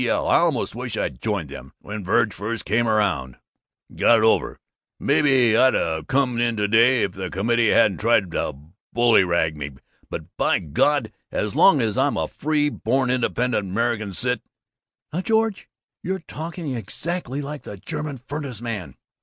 [0.03, 0.27] L.
[0.27, 3.37] I almost wish I'd joined it when Verg first came around,
[3.87, 4.53] and got it over.
[4.99, 8.55] And maybe I'd've come in to day if the committee hadn't tried to
[8.95, 9.73] bullyrag me,
[10.09, 14.41] but, by God, as long as I'm a free born independent American cit"
[15.13, 15.69] "Now, George,
[16.01, 18.95] you're talking exactly like the German furnace man."